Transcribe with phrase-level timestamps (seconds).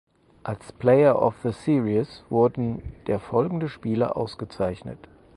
[0.41, 4.97] Als Player of the Series wurden der folgende Spieler ausgezeichnet.